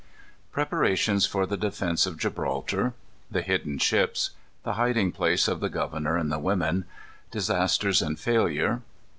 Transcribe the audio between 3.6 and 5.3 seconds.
Ships. The Hiding